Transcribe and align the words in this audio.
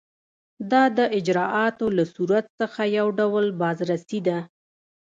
دا 0.71 0.83
د 0.97 0.99
اجرااتو 1.17 1.85
له 1.97 2.03
صورت 2.15 2.45
څخه 2.59 2.81
یو 2.97 3.07
ډول 3.19 3.45
بازرسي 3.61 4.19
ده. 4.27 4.37